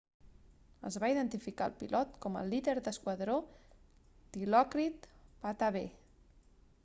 [0.87, 3.37] es va identificar el pilot com el líder de l'esquadró
[4.39, 5.07] dilokrit
[5.45, 5.87] pattavee